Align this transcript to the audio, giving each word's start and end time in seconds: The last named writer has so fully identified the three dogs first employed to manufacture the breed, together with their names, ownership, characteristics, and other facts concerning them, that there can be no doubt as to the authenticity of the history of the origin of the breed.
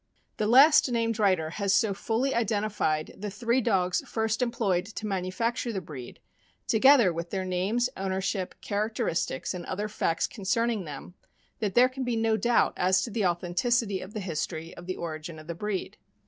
The 0.37 0.47
last 0.47 0.89
named 0.91 1.19
writer 1.19 1.51
has 1.51 1.75
so 1.75 1.93
fully 1.93 2.33
identified 2.33 3.13
the 3.15 3.29
three 3.29 3.61
dogs 3.61 4.01
first 4.07 4.41
employed 4.41 4.85
to 4.87 5.05
manufacture 5.05 5.71
the 5.71 5.79
breed, 5.79 6.19
together 6.65 7.13
with 7.13 7.29
their 7.29 7.45
names, 7.45 7.87
ownership, 7.95 8.55
characteristics, 8.61 9.53
and 9.53 9.63
other 9.67 9.87
facts 9.87 10.25
concerning 10.25 10.85
them, 10.85 11.13
that 11.59 11.75
there 11.75 11.87
can 11.87 12.03
be 12.03 12.15
no 12.15 12.35
doubt 12.35 12.73
as 12.77 13.03
to 13.03 13.11
the 13.11 13.27
authenticity 13.27 14.01
of 14.01 14.15
the 14.15 14.21
history 14.21 14.75
of 14.75 14.87
the 14.87 14.95
origin 14.97 15.37
of 15.37 15.45
the 15.45 15.53
breed. 15.53 15.97